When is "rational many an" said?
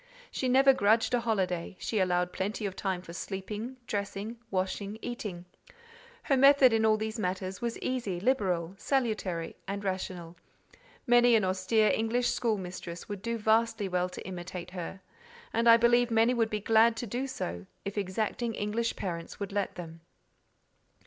9.83-11.43